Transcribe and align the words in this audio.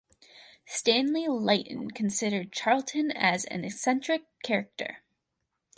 Stanley 0.65 1.27
Leighton 1.27 1.91
considered 1.91 2.51
Charlton 2.51 3.11
an 3.11 3.63
"eccentric 3.63 4.23
character". 4.43 5.03